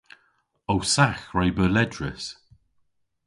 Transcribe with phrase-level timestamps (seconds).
[0.73, 2.25] Ow sagh re beu ledrys.